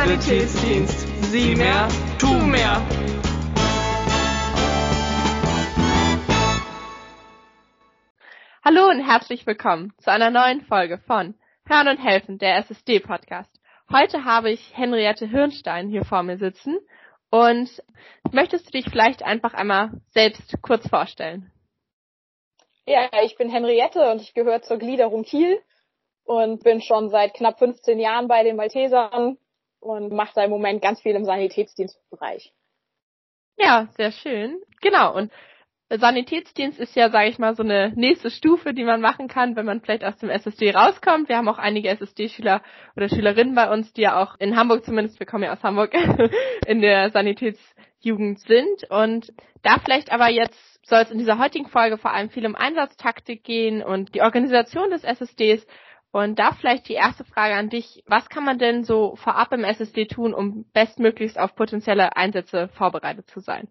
Schulsanitätsdienst. 0.00 1.06
Sieh 1.30 1.54
mehr, 1.56 1.86
tu 2.18 2.32
mehr. 2.32 2.80
Hallo 8.64 8.88
und 8.88 9.06
herzlich 9.06 9.46
willkommen 9.46 9.92
zu 9.98 10.10
einer 10.10 10.30
neuen 10.30 10.62
Folge 10.62 10.96
von 11.06 11.34
Hören 11.66 11.88
und 11.88 11.98
Helfen, 11.98 12.38
der 12.38 12.56
SSD-Podcast. 12.56 13.50
Heute 13.92 14.24
habe 14.24 14.50
ich 14.50 14.74
Henriette 14.74 15.26
Hirnstein 15.26 15.90
hier 15.90 16.06
vor 16.06 16.22
mir 16.22 16.38
sitzen 16.38 16.78
und 17.30 17.68
möchtest 18.32 18.68
du 18.68 18.70
dich 18.70 18.88
vielleicht 18.88 19.22
einfach 19.22 19.52
einmal 19.52 19.90
selbst 20.12 20.62
kurz 20.62 20.88
vorstellen? 20.88 21.52
Ja, 22.86 23.10
ich 23.22 23.36
bin 23.36 23.50
Henriette 23.50 24.10
und 24.10 24.22
ich 24.22 24.32
gehöre 24.32 24.62
zur 24.62 24.78
Gliederung 24.78 25.24
Kiel 25.24 25.60
und 26.24 26.64
bin 26.64 26.80
schon 26.80 27.10
seit 27.10 27.34
knapp 27.34 27.58
15 27.58 27.98
Jahren 27.98 28.28
bei 28.28 28.42
den 28.44 28.56
Maltesern 28.56 29.36
und 29.80 30.12
mache 30.12 30.32
da 30.34 30.44
im 30.44 30.50
Moment 30.50 30.82
ganz 30.82 31.00
viel 31.00 31.14
im 31.14 31.24
Sanitätsdienstbereich. 31.24 32.52
Ja, 33.56 33.88
sehr 33.96 34.12
schön. 34.12 34.60
Genau. 34.80 35.14
Und 35.14 35.32
Sanitätsdienst 35.90 36.78
ist 36.78 36.94
ja, 36.94 37.10
sage 37.10 37.28
ich 37.28 37.38
mal, 37.38 37.56
so 37.56 37.64
eine 37.64 37.92
nächste 37.96 38.30
Stufe, 38.30 38.72
die 38.72 38.84
man 38.84 39.00
machen 39.00 39.26
kann, 39.26 39.56
wenn 39.56 39.66
man 39.66 39.80
vielleicht 39.80 40.04
aus 40.04 40.16
dem 40.18 40.30
SSD 40.30 40.70
rauskommt. 40.70 41.28
Wir 41.28 41.36
haben 41.36 41.48
auch 41.48 41.58
einige 41.58 41.88
SSD-Schüler 41.88 42.62
oder 42.96 43.08
Schülerinnen 43.08 43.56
bei 43.56 43.70
uns, 43.70 43.92
die 43.92 44.02
ja 44.02 44.22
auch 44.22 44.36
in 44.38 44.56
Hamburg 44.56 44.84
zumindest, 44.84 45.18
wir 45.18 45.26
kommen 45.26 45.44
ja 45.44 45.52
aus 45.52 45.62
Hamburg, 45.64 45.92
in 46.66 46.80
der 46.80 47.10
Sanitätsjugend 47.10 48.38
sind. 48.38 48.88
Und 48.88 49.32
da 49.62 49.78
vielleicht 49.82 50.12
aber 50.12 50.28
jetzt 50.28 50.86
soll 50.86 51.00
es 51.00 51.10
in 51.10 51.18
dieser 51.18 51.38
heutigen 51.38 51.66
Folge 51.66 51.98
vor 51.98 52.12
allem 52.12 52.30
viel 52.30 52.46
um 52.46 52.54
Einsatztaktik 52.54 53.42
gehen 53.42 53.82
und 53.82 54.14
die 54.14 54.22
Organisation 54.22 54.90
des 54.90 55.02
SSDs. 55.02 55.66
Und 56.12 56.38
da 56.38 56.52
vielleicht 56.52 56.88
die 56.88 56.94
erste 56.94 57.24
Frage 57.24 57.54
an 57.54 57.68
dich. 57.68 58.02
Was 58.06 58.28
kann 58.28 58.44
man 58.44 58.58
denn 58.58 58.82
so 58.84 59.14
vorab 59.16 59.52
im 59.52 59.62
SSD 59.62 60.06
tun, 60.06 60.34
um 60.34 60.64
bestmöglichst 60.72 61.38
auf 61.38 61.54
potenzielle 61.54 62.16
Einsätze 62.16 62.68
vorbereitet 62.68 63.28
zu 63.30 63.40
sein? 63.40 63.68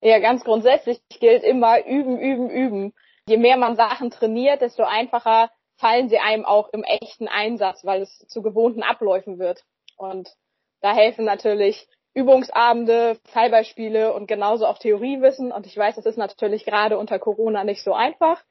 Ja, 0.00 0.18
ganz 0.18 0.44
grundsätzlich 0.44 1.00
gilt 1.20 1.42
immer 1.44 1.84
üben, 1.86 2.18
üben, 2.18 2.50
üben. 2.50 2.94
Je 3.28 3.36
mehr 3.36 3.56
man 3.56 3.76
Sachen 3.76 4.10
trainiert, 4.10 4.62
desto 4.62 4.82
einfacher 4.82 5.50
fallen 5.76 6.08
sie 6.08 6.18
einem 6.18 6.44
auch 6.44 6.70
im 6.72 6.84
echten 6.84 7.28
Einsatz, 7.28 7.84
weil 7.84 8.02
es 8.02 8.18
zu 8.28 8.42
gewohnten 8.42 8.82
Abläufen 8.82 9.38
wird. 9.38 9.62
Und 9.96 10.30
da 10.80 10.94
helfen 10.94 11.24
natürlich 11.24 11.86
Übungsabende, 12.14 13.18
Fallbeispiele 13.26 14.12
und 14.12 14.26
genauso 14.26 14.66
auch 14.66 14.78
Theoriewissen. 14.78 15.52
Und 15.52 15.66
ich 15.66 15.76
weiß, 15.76 15.96
das 15.96 16.06
ist 16.06 16.18
natürlich 16.18 16.64
gerade 16.64 16.98
unter 16.98 17.18
Corona 17.18 17.62
nicht 17.64 17.82
so 17.82 17.94
einfach. 17.94 18.42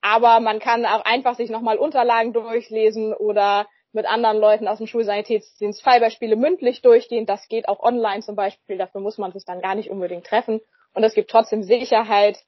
Aber 0.00 0.40
man 0.40 0.58
kann 0.60 0.86
auch 0.86 1.04
einfach 1.04 1.36
sich 1.36 1.50
nochmal 1.50 1.78
Unterlagen 1.78 2.32
durchlesen 2.32 3.12
oder 3.12 3.66
mit 3.92 4.06
anderen 4.06 4.38
Leuten 4.38 4.68
aus 4.68 4.78
dem 4.78 4.86
Schulsanitätsdienst 4.86 5.82
Fallbeispiele 5.82 6.36
mündlich 6.36 6.82
durchgehen. 6.82 7.26
Das 7.26 7.48
geht 7.48 7.68
auch 7.68 7.80
online 7.80 8.20
zum 8.20 8.36
Beispiel. 8.36 8.78
Dafür 8.78 9.00
muss 9.00 9.18
man 9.18 9.32
sich 9.32 9.44
dann 9.44 9.60
gar 9.60 9.74
nicht 9.74 9.90
unbedingt 9.90 10.26
treffen. 10.26 10.60
Und 10.92 11.02
es 11.02 11.14
gibt 11.14 11.30
trotzdem 11.30 11.62
Sicherheit 11.62 12.38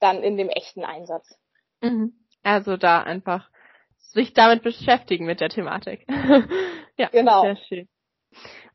dann 0.00 0.22
in 0.22 0.36
dem 0.36 0.48
echten 0.48 0.84
Einsatz. 0.84 1.38
Mhm. 1.80 2.12
Also 2.42 2.76
da 2.76 3.02
einfach 3.02 3.48
sich 3.96 4.32
damit 4.32 4.62
beschäftigen 4.62 5.26
mit 5.26 5.40
der 5.40 5.48
Thematik. 5.48 6.06
ja, 6.96 7.08
genau. 7.08 7.42
Sehr 7.42 7.56
schön. 7.56 7.88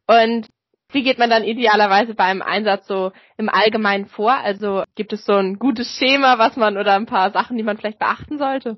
Und 0.08 0.48
wie 0.94 1.04
geht 1.04 1.18
man 1.18 1.30
dann 1.30 1.44
idealerweise 1.44 2.14
beim 2.14 2.42
Einsatz 2.42 2.88
so 2.88 3.12
im 3.38 3.50
Allgemeinen 3.50 4.06
vor? 4.06 4.32
Also 4.32 4.84
gibt 4.96 5.14
es 5.14 5.26
so 5.26 5.34
ein 5.34 5.60
gutes 5.60 5.88
Schema, 5.98 6.38
was 6.38 6.56
man 6.56 6.78
oder 6.78 6.94
ein 6.96 7.06
paar 7.06 7.32
Sachen, 7.32 7.58
die 7.58 7.64
man 7.64 7.78
vielleicht 7.78 8.00
beachten 8.00 8.38
sollte? 8.38 8.78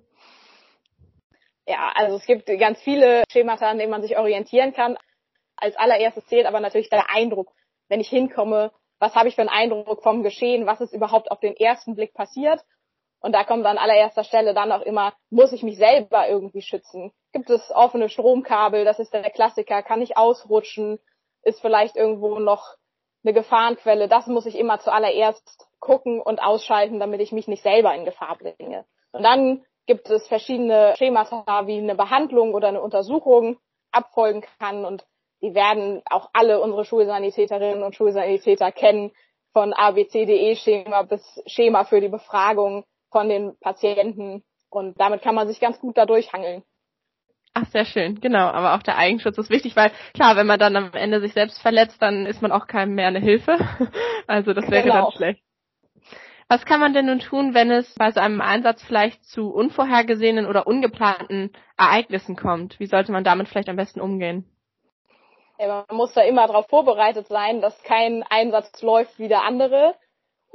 Ja, 1.67 1.91
also 1.95 2.17
es 2.17 2.25
gibt 2.25 2.45
ganz 2.59 2.79
viele 2.81 3.23
Schemata, 3.31 3.69
an 3.69 3.77
denen 3.77 3.91
man 3.91 4.01
sich 4.01 4.17
orientieren 4.17 4.73
kann. 4.73 4.97
Als 5.57 5.75
allererstes 5.77 6.25
zählt 6.27 6.45
aber 6.45 6.59
natürlich 6.59 6.89
der 6.89 7.09
Eindruck, 7.09 7.51
wenn 7.87 7.99
ich 7.99 8.09
hinkomme, 8.09 8.71
was 8.99 9.15
habe 9.15 9.29
ich 9.29 9.35
für 9.35 9.41
einen 9.41 9.49
Eindruck 9.49 10.03
vom 10.03 10.23
Geschehen, 10.23 10.65
was 10.65 10.81
ist 10.81 10.93
überhaupt 10.93 11.31
auf 11.31 11.39
den 11.39 11.55
ersten 11.55 11.95
Blick 11.95 12.13
passiert. 12.13 12.61
Und 13.19 13.33
da 13.33 13.43
kommt 13.43 13.65
an 13.65 13.79
allererster 13.79 14.23
Stelle 14.23 14.53
dann 14.53 14.71
auch 14.71 14.81
immer, 14.81 15.13
muss 15.31 15.51
ich 15.51 15.63
mich 15.63 15.77
selber 15.77 16.27
irgendwie 16.27 16.61
schützen? 16.61 17.11
Gibt 17.33 17.49
es 17.49 17.71
offene 17.71 18.09
Stromkabel? 18.09 18.85
Das 18.85 18.99
ist 18.99 19.13
der 19.13 19.29
Klassiker. 19.31 19.81
Kann 19.81 20.01
ich 20.01 20.17
ausrutschen? 20.17 20.99
Ist 21.45 21.61
vielleicht 21.61 21.95
irgendwo 21.95 22.39
noch 22.39 22.75
eine 23.23 23.33
Gefahrenquelle? 23.33 24.09
Das 24.09 24.27
muss 24.27 24.45
ich 24.45 24.57
immer 24.57 24.79
zuallererst 24.79 25.67
gucken 25.79 26.19
und 26.19 26.41
ausschalten, 26.41 26.99
damit 26.99 27.21
ich 27.21 27.31
mich 27.31 27.47
nicht 27.47 27.63
selber 27.63 27.95
in 27.95 28.03
Gefahr 28.03 28.37
bringe. 28.37 28.85
Und 29.11 29.23
dann 29.23 29.63
gibt 29.85 30.09
es 30.09 30.27
verschiedene 30.27 30.95
Schemata, 30.97 31.67
wie 31.67 31.77
eine 31.77 31.95
Behandlung 31.95 32.53
oder 32.53 32.67
eine 32.67 32.81
Untersuchung 32.81 33.57
abfolgen 33.91 34.43
kann 34.59 34.83
und 34.83 35.05
die 35.41 35.53
werden 35.53 36.01
auch 36.09 36.29
alle 36.33 36.59
unsere 36.59 36.85
Schulsanitäterinnen 36.85 37.83
und 37.83 37.95
Schulsanitäter 37.95 38.71
kennen, 38.71 39.11
von 39.53 39.73
ABCDE-Schema 39.73 41.03
bis 41.03 41.41
Schema 41.45 41.85
für 41.85 42.01
die 42.01 42.09
Befragung 42.09 42.83
von 43.09 43.29
den 43.29 43.57
Patienten 43.59 44.43
und 44.69 44.99
damit 44.99 45.21
kann 45.21 45.35
man 45.35 45.47
sich 45.47 45.61
ganz 45.61 45.79
gut 45.79 45.97
da 45.97 46.05
durchhangeln. 46.05 46.63
Ach, 47.57 47.65
sehr 47.67 47.85
schön, 47.85 48.19
genau. 48.19 48.47
Aber 48.47 48.75
auch 48.75 48.83
der 48.83 48.97
Eigenschutz 48.97 49.37
ist 49.37 49.49
wichtig, 49.49 49.77
weil 49.77 49.89
klar, 50.13 50.35
wenn 50.35 50.45
man 50.45 50.59
dann 50.59 50.75
am 50.75 50.91
Ende 50.91 51.21
sich 51.21 51.31
selbst 51.31 51.61
verletzt, 51.61 52.01
dann 52.01 52.25
ist 52.25 52.41
man 52.41 52.51
auch 52.51 52.67
keinem 52.67 52.95
mehr 52.95 53.07
eine 53.07 53.19
Hilfe. 53.19 53.57
Also 54.27 54.53
das 54.53 54.69
wäre 54.71 54.81
genau. 54.81 55.03
dann 55.03 55.11
schlecht. 55.11 55.43
Was 56.49 56.65
kann 56.65 56.79
man 56.79 56.93
denn 56.93 57.05
nun 57.05 57.19
tun, 57.19 57.53
wenn 57.53 57.69
es 57.69 57.93
bei 57.93 58.11
so 58.11 58.19
einem 58.19 58.41
Einsatz 58.41 58.83
vielleicht 58.83 59.23
zu 59.23 59.51
unvorhergesehenen 59.51 60.47
oder 60.47 60.65
ungeplanten 60.65 61.51
Ereignissen 61.77 62.35
kommt? 62.35 62.79
Wie 62.79 62.87
sollte 62.87 63.11
man 63.11 63.23
damit 63.23 63.47
vielleicht 63.47 63.69
am 63.69 63.75
besten 63.75 64.01
umgehen? 64.01 64.49
Ja, 65.59 65.85
man 65.87 65.95
muss 65.95 66.13
da 66.13 66.21
immer 66.21 66.47
darauf 66.47 66.67
vorbereitet 66.67 67.27
sein, 67.27 67.61
dass 67.61 67.81
kein 67.83 68.23
Einsatz 68.23 68.81
läuft 68.81 69.19
wie 69.19 69.27
der 69.27 69.43
andere. 69.43 69.95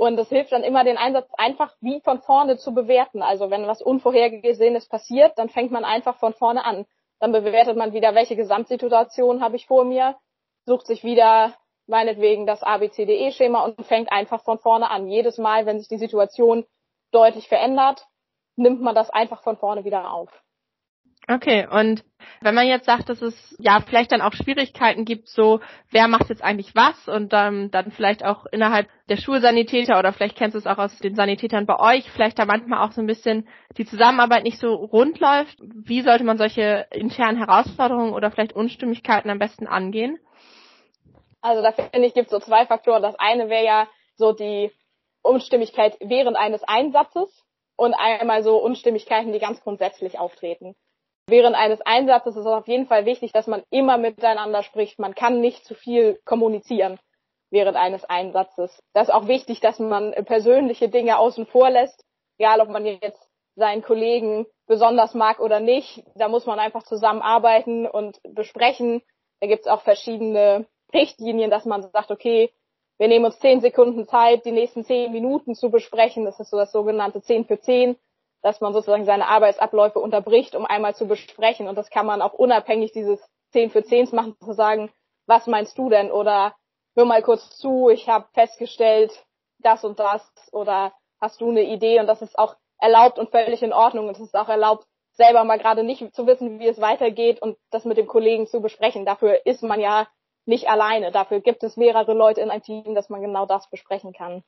Und 0.01 0.19
es 0.19 0.31
hilft 0.31 0.51
dann 0.53 0.63
immer, 0.63 0.83
den 0.83 0.97
Einsatz 0.97 1.29
einfach 1.37 1.77
wie 1.83 2.01
von 2.01 2.23
vorne 2.23 2.57
zu 2.57 2.73
bewerten. 2.73 3.21
Also 3.21 3.51
wenn 3.51 3.67
was 3.67 3.83
Unvorhergesehenes 3.83 4.89
passiert, 4.89 5.37
dann 5.37 5.51
fängt 5.51 5.73
man 5.73 5.85
einfach 5.85 6.17
von 6.17 6.33
vorne 6.33 6.65
an. 6.65 6.87
Dann 7.19 7.33
bewertet 7.33 7.77
man 7.77 7.93
wieder, 7.93 8.15
welche 8.15 8.35
Gesamtsituation 8.35 9.43
habe 9.43 9.57
ich 9.57 9.67
vor 9.67 9.85
mir, 9.85 10.17
sucht 10.65 10.87
sich 10.87 11.05
wieder 11.05 11.53
meinetwegen 11.87 12.47
das 12.47 12.63
ABCDE-Schema 12.63 13.63
und 13.63 13.85
fängt 13.85 14.11
einfach 14.11 14.43
von 14.43 14.59
vorne 14.59 14.89
an. 14.89 15.07
Jedes 15.07 15.37
Mal, 15.37 15.67
wenn 15.67 15.79
sich 15.79 15.89
die 15.89 15.99
Situation 15.99 16.65
deutlich 17.11 17.49
verändert, 17.49 18.07
nimmt 18.57 18.81
man 18.81 18.95
das 18.95 19.11
einfach 19.11 19.43
von 19.43 19.59
vorne 19.59 19.85
wieder 19.85 20.15
auf. 20.15 20.31
Okay, 21.33 21.65
und 21.71 22.03
wenn 22.41 22.57
man 22.57 22.67
jetzt 22.67 22.87
sagt, 22.87 23.09
dass 23.09 23.23
es 23.23 23.55
ja 23.61 23.81
vielleicht 23.87 24.11
dann 24.11 24.21
auch 24.21 24.33
Schwierigkeiten 24.33 25.05
gibt, 25.05 25.29
so 25.29 25.61
wer 25.91 26.09
macht 26.09 26.29
jetzt 26.29 26.43
eigentlich 26.43 26.75
was 26.75 27.07
und 27.07 27.33
ähm, 27.33 27.71
dann 27.71 27.93
vielleicht 27.93 28.25
auch 28.25 28.47
innerhalb 28.47 28.89
der 29.09 29.17
Schulsanitäter 29.17 29.97
oder 29.99 30.13
vielleicht 30.13 30.37
kennst 30.37 30.55
du 30.55 30.59
es 30.59 30.67
auch 30.67 30.79
aus 30.79 30.99
den 30.99 31.15
Sanitätern 31.15 31.67
bei 31.67 31.79
euch, 31.79 32.11
vielleicht 32.11 32.39
da 32.41 32.47
manchmal 32.47 32.85
auch 32.85 32.91
so 32.91 33.01
ein 33.01 33.07
bisschen 33.07 33.47
die 33.77 33.85
Zusammenarbeit 33.85 34.43
nicht 34.43 34.59
so 34.59 34.75
rund 34.75 35.21
läuft. 35.21 35.57
Wie 35.61 36.01
sollte 36.01 36.25
man 36.25 36.37
solche 36.37 36.87
internen 36.91 37.39
Herausforderungen 37.39 38.13
oder 38.13 38.33
vielleicht 38.33 38.55
Unstimmigkeiten 38.55 39.31
am 39.31 39.39
besten 39.39 39.69
angehen? 39.69 40.19
Also 41.43 41.63
da 41.63 41.71
finde 41.71 42.09
ich, 42.09 42.15
gibt 42.15 42.27
es 42.27 42.33
so 42.33 42.41
zwei 42.41 42.67
Faktoren. 42.67 43.03
Das 43.03 43.15
eine 43.21 43.49
wäre 43.49 43.65
ja 43.65 43.89
so 44.17 44.33
die 44.33 44.73
Unstimmigkeit 45.23 45.97
während 46.01 46.37
eines 46.37 46.65
Einsatzes 46.65 47.45
und 47.77 47.95
einmal 47.95 48.43
so 48.43 48.57
Unstimmigkeiten, 48.57 49.33
die 49.33 49.39
ganz 49.39 49.61
grundsätzlich 49.63 50.19
auftreten. 50.19 50.75
Während 51.31 51.55
eines 51.55 51.81
Einsatzes 51.83 52.35
ist 52.35 52.41
es 52.41 52.47
auf 52.47 52.67
jeden 52.67 52.87
Fall 52.87 53.07
wichtig, 53.07 53.31
dass 53.33 53.47
man 53.47 53.63
immer 53.71 53.99
miteinander 53.99 54.65
spricht. 54.65 54.99
Man 54.99 55.15
kann 55.15 55.41
nicht 55.41 55.65
zu 55.65 55.75
viel 55.75 56.21
kommunizieren 56.25 56.99
während 57.51 57.77
eines 57.77 58.05
Einsatzes. 58.05 58.83
Das 58.95 59.09
ist 59.09 59.15
auch 59.15 59.29
wichtig, 59.29 59.61
dass 59.61 59.79
man 59.79 60.13
persönliche 60.25 60.89
Dinge 60.89 61.19
außen 61.19 61.47
vor 61.47 61.71
lässt, 61.71 62.05
egal 62.39 62.61
ob 62.61 62.69
man 62.69 62.85
jetzt 62.85 63.29
seinen 63.55 63.83
Kollegen 63.83 64.47
besonders 64.67 65.15
mag 65.15 65.39
oder 65.41 65.61
nicht. 65.61 66.03
Da 66.17 66.29
muss 66.29 66.47
man 66.47 66.59
einfach 66.59 66.83
zusammenarbeiten 66.83 67.87
und 67.87 68.19
besprechen. 68.23 69.03
Da 69.41 69.47
gibt 69.47 69.63
es 69.63 69.67
auch 69.69 69.83
verschiedene 69.83 70.67
Richtlinien, 70.93 71.51
dass 71.51 71.65
man 71.65 71.83
sagt, 71.93 72.11
okay, 72.11 72.51
wir 72.99 73.09
nehmen 73.09 73.25
uns 73.25 73.39
zehn 73.39 73.61
Sekunden 73.61 74.07
Zeit, 74.07 74.45
die 74.45 74.53
nächsten 74.53 74.85
zehn 74.85 75.13
Minuten 75.13 75.55
zu 75.55 75.71
besprechen. 75.71 76.25
Das 76.25 76.41
ist 76.41 76.51
so 76.51 76.57
das 76.57 76.73
sogenannte 76.73 77.23
zehn 77.23 77.45
für 77.45 77.61
zehn, 77.61 77.97
dass 78.43 78.61
man 78.61 78.73
sozusagen 78.73 79.05
seine 79.05 79.29
Arbeitsabläufe 79.29 79.99
unterbricht, 79.99 80.55
um 80.55 80.65
einmal 80.65 80.95
zu 80.95 81.07
besprechen. 81.07 81.69
Und 81.69 81.77
das 81.77 81.91
kann 81.91 82.07
man 82.07 82.23
auch 82.23 82.33
unabhängig 82.33 82.93
dieses 82.93 83.21
zehn 83.53 83.71
für 83.71 83.85
zehns 83.85 84.13
machen, 84.13 84.37
zu 84.43 84.53
sagen, 84.53 84.91
was 85.27 85.47
meinst 85.47 85.77
du 85.79 85.91
denn? 85.91 86.11
Oder 86.11 86.55
hör 86.95 87.05
mal 87.05 87.23
kurz 87.23 87.51
zu, 87.59 87.89
ich 87.91 88.09
habe 88.09 88.27
festgestellt, 88.33 89.13
das 89.59 89.85
und 89.85 89.99
das. 89.99 90.23
Oder 90.53 90.93
hast 91.21 91.41
du 91.41 91.51
eine 91.51 91.63
Idee? 91.63 92.01
Und 92.01 92.07
das 92.07 92.23
ist 92.23 92.39
auch 92.39 92.57
erlaubt 92.79 93.19
und 93.19 93.31
völlig 93.31 93.63
in 93.63 93.73
Ordnung. 93.73 94.09
Und 94.09 94.17
es 94.17 94.21
ist 94.21 94.35
auch 94.35 94.49
erlaubt, 94.49 94.87
selber 95.13 95.45
mal 95.45 95.59
gerade 95.59 95.85
nicht 95.85 96.15
zu 96.15 96.27
wissen, 96.27 96.59
wie 96.61 96.69
es 96.69 96.81
weitergeht 96.81 97.43
und 97.43 97.59
das 97.71 97.85
mit 97.85 97.99
dem 97.99 98.07
Kollegen 98.07 98.47
zu 98.47 98.61
besprechen. 98.61 99.05
Dafür 99.05 99.45
ist 99.45 99.63
man 99.63 99.81
ja 99.81 100.09
nicht 100.47 100.69
alleine. 100.69 101.13
Dafür 101.13 101.41
gibt 101.41 101.63
es 101.63 101.77
mehrere 101.77 102.15
Leute 102.15 102.41
in 102.41 102.51
einem 102.51 102.63
Team, 102.63 102.95
dass 102.95 103.11
man 103.11 103.21
genau 103.21 103.45
das 103.45 103.69
besprechen 103.69 104.13
kann. 104.13 104.43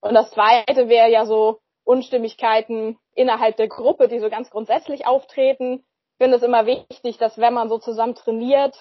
Und 0.00 0.14
das 0.14 0.30
zweite 0.30 0.88
wäre 0.88 1.10
ja 1.10 1.26
so 1.26 1.60
Unstimmigkeiten 1.84 2.98
innerhalb 3.14 3.56
der 3.56 3.68
Gruppe, 3.68 4.08
die 4.08 4.20
so 4.20 4.30
ganz 4.30 4.50
grundsätzlich 4.50 5.06
auftreten. 5.06 5.84
Ich 6.12 6.24
finde 6.24 6.36
es 6.36 6.42
immer 6.42 6.66
wichtig, 6.66 7.18
dass 7.18 7.38
wenn 7.38 7.54
man 7.54 7.68
so 7.68 7.78
zusammen 7.78 8.14
trainiert, 8.14 8.78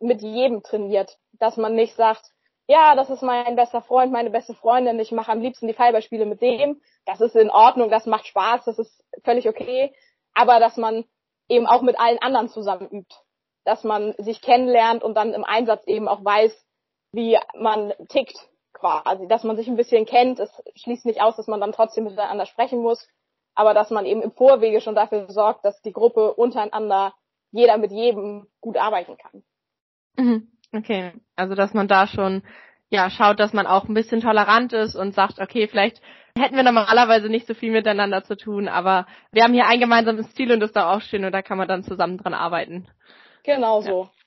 mit 0.00 0.20
jedem 0.20 0.62
trainiert. 0.62 1.16
Dass 1.32 1.56
man 1.56 1.74
nicht 1.74 1.94
sagt, 1.94 2.32
ja, 2.68 2.94
das 2.94 3.10
ist 3.10 3.22
mein 3.22 3.56
bester 3.56 3.82
Freund, 3.82 4.12
meine 4.12 4.30
beste 4.30 4.54
Freundin, 4.54 4.98
ich 5.00 5.12
mache 5.12 5.32
am 5.32 5.40
liebsten 5.40 5.66
die 5.66 5.74
Fallbeispiele 5.74 6.26
mit 6.26 6.42
dem. 6.42 6.80
Das 7.06 7.20
ist 7.20 7.34
in 7.34 7.50
Ordnung, 7.50 7.90
das 7.90 8.06
macht 8.06 8.26
Spaß, 8.26 8.64
das 8.64 8.78
ist 8.78 9.04
völlig 9.24 9.48
okay. 9.48 9.94
Aber 10.34 10.60
dass 10.60 10.76
man 10.76 11.04
eben 11.48 11.66
auch 11.66 11.82
mit 11.82 11.98
allen 11.98 12.18
anderen 12.18 12.48
zusammen 12.48 12.88
übt. 12.88 13.14
Dass 13.64 13.84
man 13.84 14.14
sich 14.18 14.42
kennenlernt 14.42 15.02
und 15.02 15.14
dann 15.14 15.34
im 15.34 15.44
Einsatz 15.44 15.86
eben 15.86 16.08
auch 16.08 16.24
weiß, 16.24 16.52
wie 17.12 17.38
man 17.54 17.92
tickt 18.08 18.36
quasi. 18.82 19.28
Dass 19.28 19.44
man 19.44 19.56
sich 19.56 19.68
ein 19.68 19.76
bisschen 19.76 20.06
kennt. 20.06 20.40
Es 20.40 20.50
schließt 20.76 21.06
nicht 21.06 21.22
aus, 21.22 21.36
dass 21.36 21.46
man 21.46 21.60
dann 21.60 21.72
trotzdem 21.72 22.04
miteinander 22.04 22.46
sprechen 22.46 22.80
muss. 22.80 23.08
Aber 23.54 23.74
dass 23.74 23.90
man 23.90 24.06
eben 24.06 24.22
im 24.22 24.32
Vorwege 24.32 24.80
schon 24.80 24.94
dafür 24.94 25.30
sorgt, 25.30 25.64
dass 25.64 25.80
die 25.82 25.92
Gruppe 25.92 26.34
untereinander 26.34 27.14
jeder 27.50 27.76
mit 27.76 27.92
jedem 27.92 28.46
gut 28.60 28.76
arbeiten 28.76 29.16
kann. 29.16 29.42
Mhm. 30.16 30.48
Okay, 30.74 31.12
also 31.36 31.54
dass 31.54 31.74
man 31.74 31.86
da 31.86 32.06
schon 32.06 32.42
ja 32.88 33.10
schaut, 33.10 33.38
dass 33.38 33.52
man 33.52 33.66
auch 33.66 33.88
ein 33.88 33.94
bisschen 33.94 34.22
tolerant 34.22 34.72
ist 34.72 34.94
und 34.94 35.14
sagt, 35.14 35.38
okay, 35.38 35.68
vielleicht 35.68 36.00
hätten 36.36 36.56
wir 36.56 36.62
normalerweise 36.62 37.28
nicht 37.28 37.46
so 37.46 37.52
viel 37.52 37.72
miteinander 37.72 38.24
zu 38.24 38.36
tun, 38.36 38.68
aber 38.68 39.06
wir 39.32 39.44
haben 39.44 39.52
hier 39.52 39.66
ein 39.66 39.80
gemeinsames 39.80 40.34
Ziel 40.34 40.50
und 40.50 40.60
das 40.60 40.70
ist 40.70 40.76
da 40.76 40.90
auch 40.94 41.02
schön 41.02 41.24
und 41.26 41.32
da 41.32 41.42
kann 41.42 41.58
man 41.58 41.68
dann 41.68 41.82
zusammen 41.82 42.16
dran 42.16 42.32
arbeiten. 42.32 42.88
Genau 43.44 43.82
so. 43.82 44.04
Ja. 44.04 44.21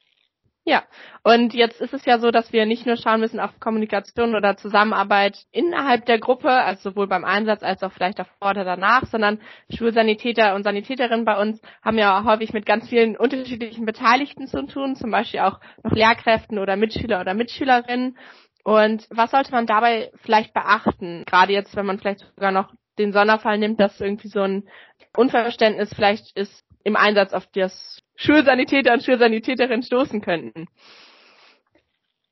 Ja, 0.68 0.84
und 1.24 1.54
jetzt 1.54 1.80
ist 1.80 1.94
es 1.94 2.06
ja 2.06 2.18
so, 2.18 2.32
dass 2.32 2.52
wir 2.52 2.66
nicht 2.66 2.88
nur 2.88 2.98
schauen 2.98 3.20
müssen 3.20 3.40
auf 3.40 3.60
Kommunikation 3.60 4.34
oder 4.34 4.58
Zusammenarbeit 4.58 5.38
innerhalb 5.52 6.08
der 6.08 6.18
Gruppe, 6.18 6.50
also 6.50 6.90
sowohl 6.90 7.06
beim 7.06 7.24
Einsatz 7.24 7.62
als 7.62 7.84
auch 7.84 7.92
vielleicht 7.92 8.18
davor 8.18 8.50
oder 8.50 8.64
danach, 8.64 9.06
sondern 9.06 9.40
Schulsanitäter 9.70 10.56
und 10.56 10.64
Sanitäterinnen 10.64 11.24
bei 11.24 11.40
uns 11.40 11.62
haben 11.84 12.00
ja 12.00 12.24
häufig 12.24 12.52
mit 12.52 12.66
ganz 12.66 12.90
vielen 12.90 13.16
unterschiedlichen 13.16 13.86
Beteiligten 13.86 14.48
zu 14.48 14.66
tun, 14.66 14.96
zum 14.96 15.12
Beispiel 15.12 15.42
auch 15.42 15.60
noch 15.84 15.92
Lehrkräften 15.92 16.58
oder 16.58 16.76
Mitschüler 16.78 17.22
oder 17.22 17.36
Mitschülerinnen. 17.36 18.18
Und 18.64 19.06
was 19.12 19.30
sollte 19.30 19.52
man 19.52 19.68
dabei 19.68 20.12
vielleicht 20.24 20.52
beachten? 20.56 21.26
Gerade 21.28 21.54
jetzt, 21.54 21.76
wenn 21.76 21.86
man 21.86 22.00
vielleicht 22.00 22.22
sogar 22.34 22.52
noch 22.52 22.74
den 22.98 23.14
Sonderfall 23.14 23.60
nimmt, 23.60 23.80
dass 23.80 24.02
irgendwie 24.02 24.30
so 24.30 24.42
ein 24.42 24.68
Unverständnis 25.16 25.94
vielleicht 25.94 26.36
ist 26.36 26.66
im 26.84 26.96
Einsatz 26.96 27.34
auf 27.34 27.46
das 27.54 28.02
Schulsanitäter 28.16 28.94
und 28.94 29.04
Schulsanitäterinnen 29.04 29.84
stoßen 29.84 30.22
könnten. 30.22 30.68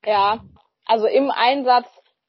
Ja, 0.04 0.44
also 0.86 1.06
im 1.06 1.30
Einsatz 1.30 1.86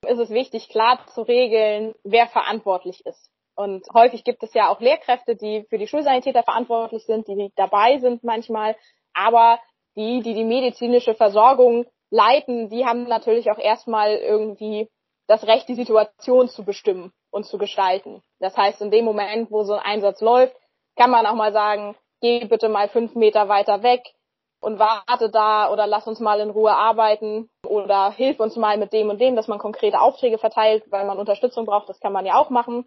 ist 0.08 0.20
es 0.20 0.30
wichtig, 0.30 0.70
klar 0.70 1.06
zu 1.08 1.22
regeln, 1.22 1.94
wer 2.04 2.28
verantwortlich 2.28 3.06
ist. 3.06 3.32
Und 3.56 3.86
häufig 3.94 4.24
gibt 4.24 4.44
es 4.44 4.54
ja 4.54 4.70
auch 4.70 4.82
Lehrkräfte, 4.82 5.36
die 5.36 5.66
für 5.70 5.78
die 5.78 5.88
Schulsanitäter 5.88 6.44
verantwortlich 6.44 7.06
sind, 7.06 7.28
die 7.28 7.52
dabei 7.56 8.00
sind 8.00 8.24
manchmal. 8.24 8.76
Aber 9.14 9.60
die, 9.96 10.22
die 10.22 10.34
die 10.34 10.44
medizinische 10.44 11.16
Versorgung 11.16 11.86
leiten, 12.10 12.70
die 12.70 12.86
haben 12.86 13.04
natürlich 13.08 13.50
auch 13.50 13.58
erstmal 13.58 14.16
irgendwie 14.16 14.90
das 15.28 15.48
Recht, 15.48 15.68
die 15.70 15.76
Situation 15.76 16.50
zu 16.50 16.64
bestimmen 16.64 17.14
und 17.32 17.46
zu 17.46 17.58
gestalten. 17.58 18.22
Das 18.40 18.56
heißt, 18.56 18.82
in 18.82 18.92
dem 18.92 19.06
Moment, 19.06 19.50
wo 19.52 19.64
so 19.64 19.74
ein 19.74 19.80
Einsatz 19.80 20.22
läuft, 20.22 20.56
kann 20.98 21.10
man 21.10 21.26
auch 21.26 21.36
mal 21.36 21.52
sagen, 21.52 21.96
geh 22.22 22.46
bitte 22.46 22.70
mal 22.70 22.90
fünf 22.90 23.16
Meter 23.16 23.50
weiter 23.50 23.84
weg 23.84 24.14
und 24.62 24.80
warte 24.80 25.30
da 25.30 25.72
oder 25.72 25.86
lass 25.88 26.08
uns 26.08 26.20
mal 26.20 26.40
in 26.40 26.50
Ruhe 26.50 26.76
arbeiten 26.76 27.50
oder 27.68 28.12
hilf 28.12 28.40
uns 28.40 28.56
mal 28.56 28.78
mit 28.78 28.94
dem 28.94 29.10
und 29.10 29.22
dem, 29.22 29.36
dass 29.36 29.48
man 29.48 29.60
konkrete 29.60 30.02
Aufträge 30.02 30.38
verteilt, 30.38 30.84
weil 30.90 31.06
man 31.06 31.20
Unterstützung 31.20 31.66
braucht, 31.66 31.90
das 31.90 32.00
kann 32.00 32.14
man 32.14 32.26
ja 32.26 32.36
auch 32.36 32.50
machen. 32.50 32.86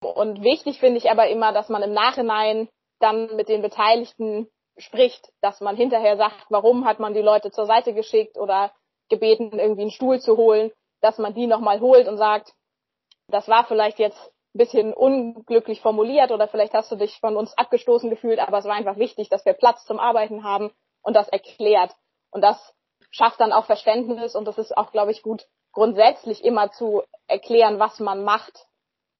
Und 0.00 0.42
wichtig 0.42 0.78
finde 0.78 0.98
ich 0.98 1.10
aber 1.10 1.28
immer, 1.28 1.52
dass 1.52 1.68
man 1.68 1.82
im 1.82 1.92
Nachhinein 1.92 2.68
dann 3.00 3.34
mit 3.36 3.48
den 3.48 3.62
Beteiligten 3.62 4.48
spricht, 4.76 5.32
dass 5.40 5.60
man 5.60 5.76
hinterher 5.76 6.16
sagt, 6.16 6.46
warum 6.50 6.84
hat 6.84 7.00
man 7.00 7.14
die 7.14 7.20
Leute 7.20 7.50
zur 7.50 7.66
Seite 7.66 7.94
geschickt 7.94 8.38
oder 8.38 8.72
gebeten, 9.08 9.58
irgendwie 9.58 9.82
einen 9.82 9.90
Stuhl 9.90 10.20
zu 10.20 10.36
holen, 10.36 10.70
dass 11.00 11.18
man 11.18 11.34
die 11.34 11.46
nochmal 11.46 11.80
holt 11.80 12.06
und 12.06 12.16
sagt, 12.16 12.52
das 13.28 13.48
war 13.48 13.64
vielleicht 13.64 13.98
jetzt 13.98 14.32
bisschen 14.54 14.92
unglücklich 14.92 15.80
formuliert 15.80 16.30
oder 16.30 16.48
vielleicht 16.48 16.74
hast 16.74 16.90
du 16.90 16.96
dich 16.96 17.18
von 17.20 17.36
uns 17.36 17.56
abgestoßen 17.56 18.10
gefühlt, 18.10 18.38
aber 18.38 18.58
es 18.58 18.64
war 18.64 18.74
einfach 18.74 18.96
wichtig, 18.96 19.28
dass 19.28 19.44
wir 19.44 19.52
Platz 19.52 19.84
zum 19.84 19.98
Arbeiten 19.98 20.44
haben 20.44 20.70
und 21.02 21.14
das 21.14 21.28
erklärt. 21.28 21.94
Und 22.30 22.42
das 22.42 22.74
schafft 23.10 23.40
dann 23.40 23.52
auch 23.52 23.66
Verständnis 23.66 24.34
und 24.34 24.46
das 24.46 24.58
ist 24.58 24.76
auch, 24.76 24.92
glaube 24.92 25.12
ich, 25.12 25.22
gut 25.22 25.46
grundsätzlich 25.72 26.44
immer 26.44 26.70
zu 26.72 27.02
erklären, 27.26 27.78
was 27.78 28.00
man 28.00 28.24
macht. 28.24 28.66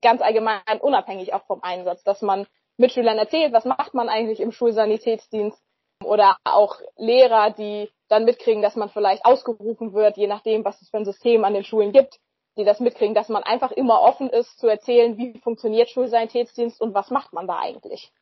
Ganz 0.02 0.22
allgemein 0.22 0.80
unabhängig 0.80 1.34
auch 1.34 1.44
vom 1.46 1.62
Einsatz, 1.62 2.02
dass 2.04 2.22
man 2.22 2.46
Mitschülern 2.76 3.18
erzählt, 3.18 3.52
was 3.52 3.64
macht 3.64 3.94
man 3.94 4.08
eigentlich 4.08 4.40
im 4.40 4.52
Schulsanitätsdienst 4.52 5.60
oder 6.04 6.36
auch 6.44 6.76
Lehrer, 6.96 7.50
die 7.50 7.90
dann 8.08 8.24
mitkriegen, 8.24 8.62
dass 8.62 8.76
man 8.76 8.88
vielleicht 8.88 9.24
ausgerufen 9.24 9.92
wird, 9.92 10.16
je 10.16 10.28
nachdem, 10.28 10.64
was 10.64 10.80
es 10.80 10.88
für 10.88 10.98
ein 10.98 11.04
System 11.04 11.44
an 11.44 11.54
den 11.54 11.64
Schulen 11.64 11.92
gibt, 11.92 12.18
die 12.58 12.64
das 12.64 12.80
mitkriegen, 12.80 13.14
dass 13.14 13.28
man 13.28 13.44
einfach 13.44 13.70
immer 13.70 14.02
offen 14.02 14.28
ist 14.28 14.58
zu 14.58 14.66
erzählen, 14.66 15.16
wie 15.16 15.38
funktioniert 15.38 15.88
Schulsanitätsdienst 15.88 16.80
und 16.80 16.92
was 16.92 17.10
macht 17.10 17.32
man 17.32 17.46
da 17.46 17.58
eigentlich. 17.58 18.12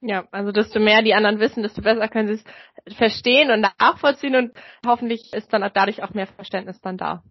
Ja, 0.00 0.26
also 0.30 0.50
desto 0.50 0.80
mehr 0.80 1.02
die 1.02 1.12
anderen 1.12 1.40
wissen, 1.40 1.62
desto 1.62 1.82
besser 1.82 2.08
können 2.08 2.28
sie 2.28 2.42
es 2.86 2.94
verstehen 2.96 3.50
und 3.50 3.60
nachvollziehen 3.60 4.34
und 4.34 4.52
hoffentlich 4.86 5.32
ist 5.34 5.52
dann 5.52 5.68
dadurch 5.74 6.02
auch 6.02 6.14
mehr 6.14 6.26
Verständnis 6.26 6.80
dann 6.80 6.96
da. 6.96 7.22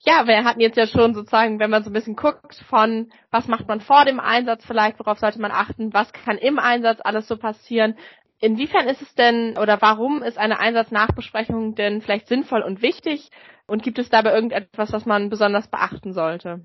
Ja, 0.00 0.26
wir 0.26 0.44
hatten 0.44 0.60
jetzt 0.60 0.76
ja 0.76 0.86
schon 0.86 1.14
sozusagen, 1.14 1.58
wenn 1.60 1.70
man 1.70 1.84
so 1.84 1.90
ein 1.90 1.92
bisschen 1.92 2.16
guckt 2.16 2.56
von, 2.68 3.12
was 3.30 3.46
macht 3.46 3.68
man 3.68 3.80
vor 3.80 4.04
dem 4.04 4.20
Einsatz 4.20 4.64
vielleicht, 4.66 4.98
worauf 4.98 5.18
sollte 5.18 5.40
man 5.40 5.52
achten, 5.52 5.94
was 5.94 6.12
kann 6.12 6.36
im 6.36 6.58
Einsatz 6.58 7.00
alles 7.02 7.28
so 7.28 7.36
passieren. 7.36 7.96
Inwiefern 8.42 8.88
ist 8.88 9.00
es 9.00 9.14
denn 9.14 9.56
oder 9.56 9.80
warum 9.80 10.24
ist 10.24 10.36
eine 10.36 10.58
Einsatznachbesprechung 10.58 11.76
denn 11.76 12.00
vielleicht 12.00 12.26
sinnvoll 12.26 12.62
und 12.62 12.82
wichtig? 12.82 13.30
Und 13.68 13.84
gibt 13.84 14.00
es 14.00 14.10
dabei 14.10 14.34
irgendetwas, 14.34 14.92
was 14.92 15.06
man 15.06 15.30
besonders 15.30 15.68
beachten 15.68 16.12
sollte? 16.12 16.60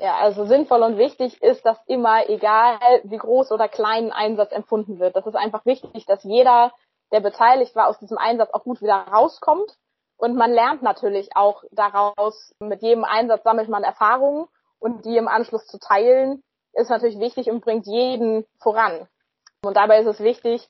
Ja, 0.00 0.16
also 0.16 0.44
sinnvoll 0.44 0.82
und 0.82 0.98
wichtig 0.98 1.40
ist, 1.40 1.64
dass 1.64 1.78
immer, 1.86 2.28
egal 2.28 2.80
wie 3.04 3.16
groß 3.16 3.52
oder 3.52 3.68
klein 3.68 4.06
ein 4.06 4.32
Einsatz 4.32 4.50
empfunden 4.50 4.98
wird, 4.98 5.14
das 5.14 5.24
ist 5.24 5.36
einfach 5.36 5.64
wichtig, 5.64 6.04
dass 6.06 6.24
jeder, 6.24 6.72
der 7.12 7.20
beteiligt 7.20 7.76
war, 7.76 7.86
aus 7.86 8.00
diesem 8.00 8.18
Einsatz 8.18 8.50
auch 8.52 8.64
gut 8.64 8.82
wieder 8.82 8.96
rauskommt. 8.96 9.76
Und 10.16 10.34
man 10.34 10.50
lernt 10.50 10.82
natürlich 10.82 11.36
auch 11.36 11.62
daraus, 11.70 12.56
mit 12.58 12.82
jedem 12.82 13.04
Einsatz 13.04 13.44
sammelt 13.44 13.68
man 13.68 13.84
Erfahrungen 13.84 14.48
und 14.80 15.04
die 15.04 15.16
im 15.16 15.28
Anschluss 15.28 15.64
zu 15.68 15.78
teilen, 15.78 16.42
ist 16.72 16.90
natürlich 16.90 17.20
wichtig 17.20 17.48
und 17.50 17.60
bringt 17.60 17.86
jeden 17.86 18.44
voran. 18.58 19.06
Und 19.64 19.76
dabei 19.76 20.00
ist 20.00 20.06
es 20.06 20.20
wichtig, 20.20 20.68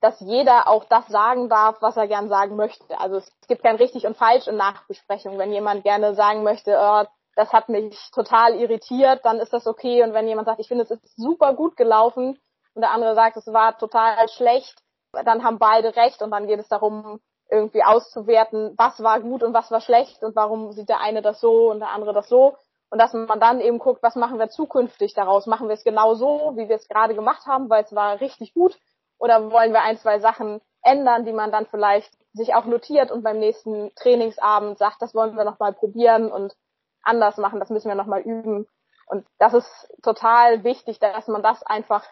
dass 0.00 0.20
jeder 0.20 0.68
auch 0.68 0.84
das 0.84 1.06
sagen 1.08 1.48
darf, 1.48 1.80
was 1.80 1.96
er 1.96 2.06
gern 2.06 2.28
sagen 2.28 2.56
möchte. 2.56 3.00
Also 3.00 3.16
es 3.16 3.32
gibt 3.48 3.62
kein 3.62 3.76
richtig 3.76 4.06
und 4.06 4.16
falsch 4.16 4.46
in 4.46 4.56
Nachbesprechung. 4.56 5.38
Wenn 5.38 5.52
jemand 5.52 5.82
gerne 5.82 6.14
sagen 6.14 6.42
möchte, 6.42 6.76
oh, 6.78 7.04
das 7.36 7.52
hat 7.52 7.68
mich 7.68 7.98
total 8.12 8.54
irritiert, 8.54 9.24
dann 9.24 9.38
ist 9.40 9.52
das 9.52 9.66
okay. 9.66 10.02
Und 10.02 10.12
wenn 10.12 10.28
jemand 10.28 10.46
sagt, 10.46 10.60
ich 10.60 10.68
finde, 10.68 10.84
es 10.84 10.90
ist 10.90 11.16
super 11.16 11.54
gut 11.54 11.76
gelaufen 11.76 12.38
und 12.74 12.82
der 12.82 12.90
andere 12.90 13.14
sagt, 13.14 13.36
es 13.38 13.46
war 13.46 13.78
total 13.78 14.28
schlecht, 14.28 14.74
dann 15.12 15.42
haben 15.42 15.58
beide 15.58 15.96
recht 15.96 16.22
und 16.22 16.30
dann 16.30 16.46
geht 16.46 16.60
es 16.60 16.68
darum, 16.68 17.20
irgendwie 17.50 17.84
auszuwerten, 17.84 18.74
was 18.76 19.02
war 19.02 19.20
gut 19.20 19.42
und 19.42 19.54
was 19.54 19.70
war 19.70 19.80
schlecht 19.80 20.22
und 20.22 20.34
warum 20.34 20.72
sieht 20.72 20.88
der 20.88 21.00
eine 21.00 21.22
das 21.22 21.40
so 21.40 21.70
und 21.70 21.80
der 21.80 21.90
andere 21.90 22.12
das 22.12 22.28
so. 22.28 22.56
Und 22.94 23.00
dass 23.00 23.12
man 23.12 23.40
dann 23.40 23.60
eben 23.60 23.80
guckt, 23.80 24.04
was 24.04 24.14
machen 24.14 24.38
wir 24.38 24.50
zukünftig 24.50 25.14
daraus? 25.14 25.48
Machen 25.48 25.66
wir 25.66 25.74
es 25.74 25.82
genau 25.82 26.14
so, 26.14 26.52
wie 26.54 26.68
wir 26.68 26.76
es 26.76 26.86
gerade 26.86 27.16
gemacht 27.16 27.44
haben, 27.44 27.68
weil 27.68 27.82
es 27.82 27.92
war 27.92 28.20
richtig 28.20 28.54
gut? 28.54 28.78
Oder 29.18 29.50
wollen 29.50 29.72
wir 29.72 29.82
ein, 29.82 29.98
zwei 29.98 30.20
Sachen 30.20 30.60
ändern, 30.80 31.24
die 31.24 31.32
man 31.32 31.50
dann 31.50 31.66
vielleicht 31.66 32.12
sich 32.34 32.54
auch 32.54 32.66
notiert 32.66 33.10
und 33.10 33.24
beim 33.24 33.40
nächsten 33.40 33.92
Trainingsabend 33.96 34.78
sagt, 34.78 35.02
das 35.02 35.12
wollen 35.12 35.36
wir 35.36 35.42
nochmal 35.42 35.72
probieren 35.72 36.30
und 36.30 36.54
anders 37.02 37.36
machen, 37.36 37.58
das 37.58 37.68
müssen 37.68 37.88
wir 37.88 37.96
nochmal 37.96 38.20
üben. 38.20 38.68
Und 39.06 39.26
das 39.40 39.54
ist 39.54 39.92
total 40.04 40.62
wichtig, 40.62 41.00
dass 41.00 41.26
man 41.26 41.42
das 41.42 41.64
einfach 41.64 42.04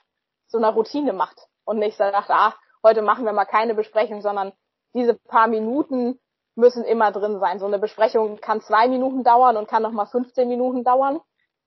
so 0.49 0.59
einer 0.59 0.71
Routine 0.71 1.13
macht 1.13 1.47
und 1.65 1.79
nicht 1.79 1.97
sagt, 1.97 2.29
ah, 2.29 2.57
heute 2.83 3.03
machen 3.03 3.25
wir 3.25 3.33
mal 3.33 3.45
keine 3.45 3.77
Besprechung, 3.77 4.21
sondern 4.21 4.53
diese 4.95 5.15
paar 5.15 5.47
Minuten 5.47 6.19
müssen 6.55 6.85
immer 6.85 7.13
drin 7.13 7.39
sein. 7.41 7.59
So 7.59 7.67
eine 7.67 7.79
Besprechung 7.79 8.41
kann 8.41 8.61
zwei 8.61 8.89
Minuten 8.89 9.25
dauern 9.25 9.57
und 9.57 9.69
kann 9.69 9.83
nochmal 9.83 10.07
15 10.07 10.49
Minuten 10.49 10.85
dauern. 10.85 11.21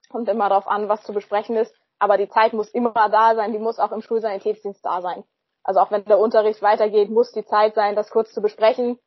Kommt 0.08 0.28
immer 0.28 0.48
darauf 0.48 0.68
an, 0.68 0.88
was 0.88 1.02
zu 1.02 1.12
besprechen 1.12 1.56
ist. 1.56 1.74
Aber 1.98 2.16
die 2.18 2.28
Zeit 2.28 2.52
muss 2.52 2.68
immer 2.68 2.92
da 2.92 3.34
sein, 3.34 3.52
die 3.52 3.58
muss 3.58 3.78
auch 3.78 3.92
im 3.92 4.02
Schulsanitätsdienst 4.02 4.84
da 4.84 5.00
sein. 5.00 5.24
Also 5.64 5.80
auch 5.80 5.90
wenn 5.90 6.04
der 6.04 6.18
Unterricht 6.18 6.62
weitergeht, 6.62 7.10
muss 7.10 7.32
die 7.32 7.44
Zeit 7.44 7.74
sein, 7.74 7.96
das 7.96 8.10
kurz 8.10 8.32
zu 8.32 8.40
besprechen. 8.40 8.98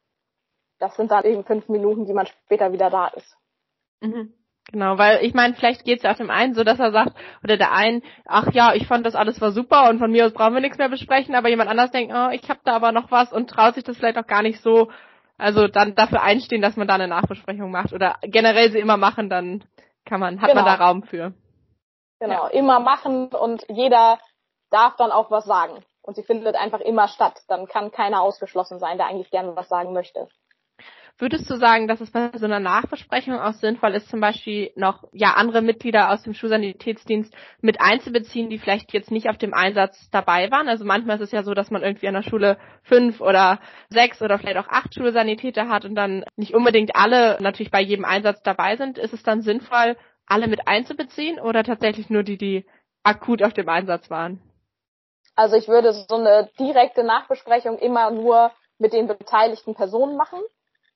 Das 0.79 0.95
sind 0.95 1.11
dann 1.11 1.23
eben 1.23 1.45
fünf 1.45 1.69
Minuten, 1.69 2.05
die 2.05 2.13
man 2.13 2.25
später 2.25 2.73
wieder 2.73 2.89
da 2.89 3.07
ist. 3.07 3.37
Mhm. 4.01 4.33
Genau, 4.71 4.97
weil 4.97 5.25
ich 5.25 5.33
meine, 5.33 5.55
vielleicht 5.55 5.83
geht 5.83 5.97
es 5.97 6.03
ja 6.03 6.11
auch 6.11 6.17
dem 6.17 6.29
einen 6.29 6.53
so, 6.53 6.63
dass 6.63 6.79
er 6.79 6.91
sagt, 6.91 7.15
oder 7.43 7.57
der 7.57 7.71
einen, 7.71 8.03
ach 8.25 8.51
ja, 8.53 8.73
ich 8.75 8.87
fand 8.87 9.05
das 9.05 9.15
alles 9.15 9.41
war 9.41 9.51
super 9.51 9.89
und 9.89 9.97
von 9.97 10.11
mir 10.11 10.25
aus 10.25 10.33
brauchen 10.33 10.53
wir 10.53 10.61
nichts 10.61 10.77
mehr 10.77 10.89
besprechen, 10.89 11.33
aber 11.33 11.49
jemand 11.49 11.71
anders 11.71 11.91
denkt, 11.91 12.13
oh, 12.15 12.29
ich 12.31 12.47
habe 12.49 12.59
da 12.63 12.75
aber 12.75 12.91
noch 12.91 13.09
was 13.09 13.33
und 13.33 13.49
traut 13.49 13.73
sich 13.73 13.83
das 13.83 13.97
vielleicht 13.97 14.17
auch 14.17 14.27
gar 14.27 14.43
nicht 14.43 14.61
so. 14.61 14.89
Also 15.39 15.67
dann 15.67 15.95
dafür 15.95 16.21
einstehen, 16.21 16.61
dass 16.61 16.75
man 16.75 16.87
da 16.87 16.95
eine 16.95 17.07
Nachbesprechung 17.07 17.71
macht 17.71 17.93
oder 17.93 18.17
generell 18.21 18.71
sie 18.71 18.79
immer 18.79 18.97
machen, 18.97 19.29
dann 19.29 19.63
kann 20.05 20.19
man, 20.19 20.41
hat 20.41 20.49
genau. 20.49 20.63
man 20.63 20.77
da 20.77 20.85
Raum 20.85 21.03
für. 21.03 21.33
Genau, 22.19 22.45
ja. 22.45 22.47
immer 22.49 22.79
machen 22.79 23.29
und 23.29 23.65
jeder 23.69 24.19
darf 24.69 24.95
dann 24.97 25.11
auch 25.11 25.31
was 25.31 25.45
sagen. 25.45 25.83
und 26.01 26.15
sie 26.15 26.23
findet 26.23 26.55
einfach 26.55 26.79
immer 26.79 27.07
statt. 27.07 27.39
Dann 27.47 27.67
kann 27.67 27.91
keiner 27.91 28.21
ausgeschlossen 28.21 28.79
sein, 28.79 28.97
der 28.97 29.07
eigentlich 29.07 29.29
gerne 29.29 29.55
was 29.55 29.69
sagen 29.69 29.93
möchte. 29.93 30.27
Würdest 31.21 31.49
du 31.49 31.57
sagen, 31.57 31.89
dass 31.89 31.99
es 31.99 32.11
bei 32.11 32.31
so 32.37 32.45
einer 32.45 32.61
Nachbesprechung 32.61 33.37
auch 33.37 33.51
sinnvoll 33.51 33.93
ist, 33.93 34.07
zum 34.07 34.21
Beispiel 34.21 34.71
noch 34.77 35.03
ja 35.11 35.33
andere 35.33 35.61
Mitglieder 35.61 36.11
aus 36.11 36.23
dem 36.23 36.33
Schulsanitätsdienst 36.33 37.35
mit 37.59 37.81
einzubeziehen, 37.81 38.49
die 38.49 38.57
vielleicht 38.57 38.93
jetzt 38.93 39.11
nicht 39.11 39.29
auf 39.29 39.37
dem 39.37 39.53
Einsatz 39.53 40.09
dabei 40.11 40.49
waren? 40.49 40.69
Also 40.69 40.85
manchmal 40.85 41.17
ist 41.17 41.23
es 41.23 41.31
ja 41.33 41.43
so, 41.43 41.53
dass 41.53 41.71
man 41.71 41.83
irgendwie 41.83 42.07
an 42.07 42.13
der 42.13 42.23
Schule 42.23 42.57
fünf 42.83 43.19
oder 43.19 43.59
sechs 43.89 44.21
oder 44.21 44.39
vielleicht 44.39 44.55
auch 44.55 44.69
acht 44.69 44.95
Schulsanitäter 44.95 45.67
hat 45.67 45.83
und 45.83 45.93
dann 45.95 46.23
nicht 46.37 46.53
unbedingt 46.53 46.95
alle 46.95 47.37
natürlich 47.41 47.71
bei 47.71 47.81
jedem 47.81 48.05
Einsatz 48.05 48.41
dabei 48.41 48.77
sind. 48.77 48.97
Ist 48.97 49.13
es 49.13 49.21
dann 49.21 49.41
sinnvoll, 49.41 49.97
alle 50.25 50.47
mit 50.47 50.69
einzubeziehen 50.69 51.37
oder 51.37 51.65
tatsächlich 51.65 52.09
nur 52.09 52.23
die, 52.23 52.37
die 52.37 52.65
akut 53.03 53.43
auf 53.43 53.51
dem 53.51 53.67
Einsatz 53.67 54.09
waren? 54.09 54.41
Also 55.35 55.57
ich 55.57 55.67
würde 55.67 55.91
so 55.91 56.15
eine 56.15 56.49
direkte 56.57 57.03
Nachbesprechung 57.03 57.77
immer 57.77 58.09
nur 58.09 58.51
mit 58.77 58.93
den 58.93 59.07
beteiligten 59.07 59.75
Personen 59.75 60.15
machen 60.15 60.39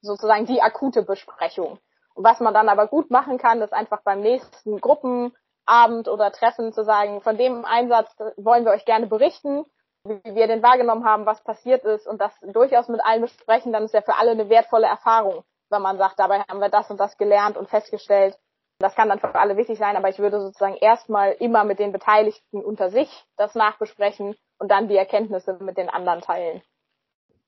sozusagen 0.04 0.46
die 0.46 0.62
akute 0.62 1.02
Besprechung. 1.04 1.80
Und 2.14 2.24
was 2.24 2.40
man 2.40 2.54
dann 2.54 2.70
aber 2.70 2.88
gut 2.88 3.10
machen 3.10 3.38
kann, 3.38 3.62
ist 3.62 3.74
einfach 3.74 4.02
beim 4.04 4.22
nächsten 4.22 4.80
Gruppenabend 4.80 6.08
oder 6.08 6.32
Treffen 6.32 6.74
zu 6.74 6.84
sagen, 6.84 7.22
von 7.22 7.38
dem 7.38 7.66
Einsatz 7.66 8.16
wollen 8.38 8.66
wir 8.66 8.72
euch 8.72 8.86
gerne 8.86 9.08
berichten, 9.08 9.66
wie 10.06 10.36
wir 10.36 10.48
den 10.48 10.62
wahrgenommen 10.62 11.06
haben, 11.06 11.26
was 11.26 11.42
passiert 11.44 11.86
ist 11.86 12.08
und 12.08 12.20
das 12.20 12.34
durchaus 12.42 12.90
mit 12.90 13.04
allen 13.04 13.22
besprechen, 13.22 13.72
dann 13.72 13.86
ist 13.86 13.94
ja 13.94 14.02
für 14.02 14.16
alle 14.16 14.32
eine 14.32 14.50
wertvolle 14.50 14.88
Erfahrung, 14.88 15.44
wenn 15.70 15.82
man 15.82 15.98
sagt, 15.98 16.20
dabei 16.20 16.42
haben 16.42 16.60
wir 16.60 16.70
das 16.70 16.92
und 16.92 17.00
das 17.00 17.18
gelernt 17.18 17.58
und 17.58 17.70
festgestellt. 17.70 18.38
Das 18.80 18.96
kann 18.96 19.08
dann 19.08 19.20
für 19.20 19.34
alle 19.36 19.56
wichtig 19.56 19.80
sein, 19.80 19.96
aber 19.96 20.10
ich 20.10 20.20
würde 20.20 20.42
sozusagen 20.42 20.76
erstmal 20.76 21.32
immer 21.34 21.64
mit 21.64 21.80
den 21.80 21.94
Beteiligten 21.94 22.62
unter 22.64 22.90
sich 22.90 23.26
das 23.38 23.56
nachbesprechen 23.56 24.36
und 24.60 24.70
dann 24.70 24.90
die 24.90 24.98
Erkenntnisse 24.98 25.54
mit 25.62 25.78
den 25.78 25.90
anderen 25.90 26.22
teilen. 26.22 26.62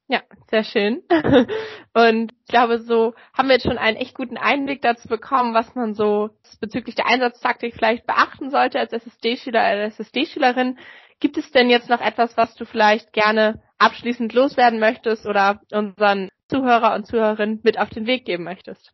Ja, 0.07 0.21
sehr 0.51 0.63
schön. 0.63 1.03
Und 1.95 2.31
ich 2.31 2.47
glaube, 2.47 2.79
so 2.79 3.15
haben 3.33 3.47
wir 3.47 3.55
jetzt 3.55 3.65
schon 3.65 3.79
einen 3.79 3.97
echt 3.97 4.15
guten 4.15 4.37
Einblick 4.37 4.81
dazu 4.81 5.07
bekommen, 5.07 5.55
was 5.55 5.73
man 5.73 5.95
so 5.95 6.29
bezüglich 6.61 6.93
der 6.93 7.07
Einsatztaktik 7.07 7.73
vielleicht 7.73 8.05
beachten 8.05 8.51
sollte 8.51 8.79
als 8.79 8.93
SSD-Schüler 8.93 9.61
oder 9.61 9.83
SSD-Schülerin. 9.85 10.77
Gibt 11.19 11.37
es 11.37 11.51
denn 11.51 11.71
jetzt 11.71 11.89
noch 11.89 12.01
etwas, 12.01 12.37
was 12.37 12.53
du 12.55 12.65
vielleicht 12.65 13.13
gerne 13.13 13.63
abschließend 13.79 14.33
loswerden 14.33 14.79
möchtest 14.79 15.25
oder 15.25 15.61
unseren 15.71 16.29
Zuhörer 16.49 16.93
und 16.93 17.07
Zuhörerinnen 17.07 17.61
mit 17.63 17.79
auf 17.79 17.89
den 17.89 18.05
Weg 18.05 18.25
geben 18.25 18.43
möchtest? 18.43 18.91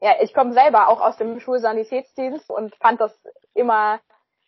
Ja, 0.00 0.14
ich 0.22 0.32
komme 0.32 0.52
selber 0.52 0.88
auch 0.88 1.00
aus 1.00 1.16
dem 1.16 1.40
Schulsanitätsdienst 1.40 2.50
und 2.50 2.74
fand 2.76 3.00
das 3.00 3.20
immer 3.52 4.00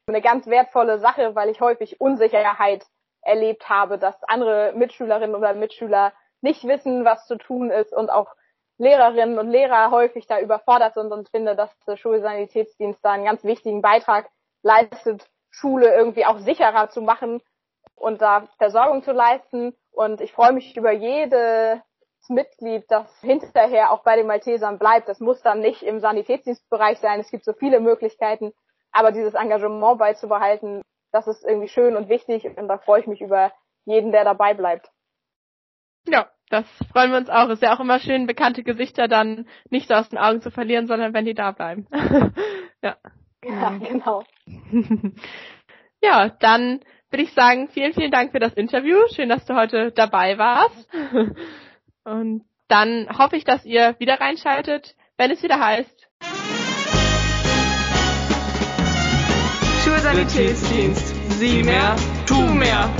eine 0.06 0.22
ganz 0.22 0.46
wertvolle 0.46 0.98
Sache, 1.00 1.34
weil 1.34 1.50
ich 1.50 1.60
häufig 1.60 2.00
Unsicherheit 2.00 2.84
erlebt 3.22 3.68
habe, 3.68 3.98
dass 3.98 4.22
andere 4.24 4.72
Mitschülerinnen 4.74 5.36
oder 5.36 5.54
Mitschüler 5.54 6.12
nicht 6.40 6.64
wissen, 6.64 7.04
was 7.04 7.26
zu 7.26 7.36
tun 7.36 7.70
ist 7.70 7.92
und 7.92 8.10
auch 8.10 8.34
Lehrerinnen 8.78 9.38
und 9.38 9.48
Lehrer 9.48 9.90
häufig 9.90 10.26
da 10.26 10.40
überfordert 10.40 10.94
sind 10.94 11.12
und 11.12 11.28
finde, 11.28 11.54
dass 11.54 11.70
der 11.86 11.96
Schulsanitätsdienst 11.96 12.98
da 13.04 13.12
einen 13.12 13.24
ganz 13.24 13.44
wichtigen 13.44 13.80
Beitrag 13.80 14.28
leistet, 14.62 15.28
Schule 15.50 15.94
irgendwie 15.94 16.24
auch 16.24 16.38
sicherer 16.38 16.88
zu 16.88 17.02
machen 17.02 17.40
und 17.94 18.20
da 18.20 18.48
Versorgung 18.58 19.02
zu 19.02 19.12
leisten. 19.12 19.76
Und 19.92 20.20
ich 20.20 20.32
freue 20.32 20.52
mich 20.52 20.76
über 20.76 20.90
jedes 20.90 21.80
Mitglied, 22.28 22.84
das 22.88 23.06
hinterher 23.20 23.92
auch 23.92 24.02
bei 24.02 24.16
den 24.16 24.26
Maltesern 24.26 24.78
bleibt. 24.78 25.08
Das 25.08 25.20
muss 25.20 25.42
dann 25.42 25.60
nicht 25.60 25.82
im 25.82 26.00
Sanitätsdienstbereich 26.00 26.98
sein. 26.98 27.20
Es 27.20 27.30
gibt 27.30 27.44
so 27.44 27.52
viele 27.52 27.80
Möglichkeiten. 27.80 28.52
Aber 28.90 29.12
dieses 29.12 29.34
Engagement 29.34 29.98
beizubehalten, 29.98 30.82
das 31.12 31.26
ist 31.26 31.44
irgendwie 31.44 31.68
schön 31.68 31.96
und 31.96 32.08
wichtig 32.08 32.44
und 32.44 32.68
da 32.68 32.78
freue 32.78 33.00
ich 33.00 33.06
mich 33.06 33.20
über 33.20 33.52
jeden, 33.84 34.12
der 34.12 34.24
dabei 34.24 34.54
bleibt. 34.54 34.90
Ja, 36.06 36.30
das 36.48 36.66
freuen 36.92 37.12
wir 37.12 37.18
uns 37.18 37.30
auch. 37.30 37.48
Ist 37.48 37.62
ja 37.62 37.74
auch 37.74 37.80
immer 37.80 38.00
schön, 38.00 38.26
bekannte 38.26 38.62
Gesichter 38.62 39.08
dann 39.08 39.46
nicht 39.70 39.88
so 39.88 39.94
aus 39.94 40.08
den 40.08 40.18
Augen 40.18 40.40
zu 40.40 40.50
verlieren, 40.50 40.86
sondern 40.86 41.14
wenn 41.14 41.24
die 41.24 41.34
da 41.34 41.52
bleiben. 41.52 41.86
ja. 42.82 42.96
Ja, 43.44 43.70
genau. 43.70 44.24
ja, 46.02 46.28
dann 46.28 46.80
würde 47.10 47.24
ich 47.24 47.32
sagen, 47.34 47.68
vielen, 47.68 47.92
vielen 47.92 48.10
Dank 48.10 48.32
für 48.32 48.38
das 48.38 48.54
Interview. 48.54 48.98
Schön, 49.14 49.28
dass 49.28 49.44
du 49.44 49.54
heute 49.54 49.92
dabei 49.92 50.38
warst. 50.38 50.88
Und 52.04 52.44
dann 52.68 53.08
hoffe 53.18 53.36
ich, 53.36 53.44
dass 53.44 53.64
ihr 53.64 53.96
wieder 53.98 54.20
reinschaltet, 54.20 54.96
wenn 55.16 55.30
es 55.30 55.42
wieder 55.42 55.60
heißt. 55.60 56.01
Schulsanitätsdienst. 60.02 61.14
Sieh 61.38 61.62
mehr, 61.62 61.94
tu 62.26 62.40
mehr. 62.40 62.90